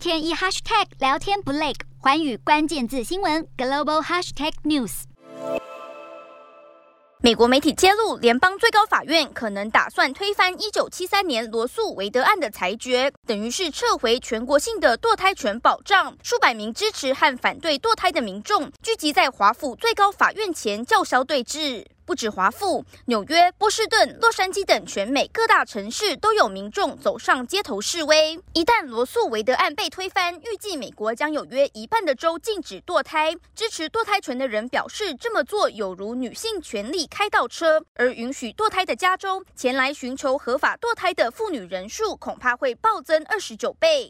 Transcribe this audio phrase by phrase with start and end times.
[0.00, 5.02] 天一 hashtag 聊天不累，寰宇关键字新闻 global hashtag news。
[7.20, 16.16] 美国媒体揭露，联邦最高法院可能打算推翻一九七三年罗诉韦德案的裁决，等于是撤回全国性的堕胎权保障。
[16.22, 21.84] 数百名支持和反对堕胎的民众聚集在华府最高法院前叫嚣对峙。
[22.10, 28.36] 不止华府，纽约、波士顿、洛杉矶等全美各大城市都有民众走上街头示威。
[28.52, 33.32] 一旦罗诉韦德案被推翻，预计美国将有约一半的州禁止堕胎。
[33.54, 37.80] 支持堕胎权的人表示，这么做有如女性权利开倒车。
[37.94, 44.08] 而允许堕胎的加州，前来寻求合法堕胎的妇女人数恐怕会暴增二十九倍。